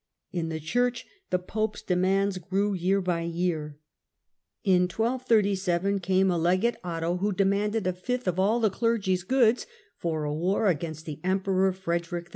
[0.31, 3.77] In the church the pope*s demands grew year by year.
[4.63, 8.49] In 1237 The Pope»» ca™^ ^ legate Otto, who demanded a fifth of demai«u on
[8.49, 9.67] all the clergy*s goods
[9.97, 12.29] for a war against the "'*"* Emperor Frederick II.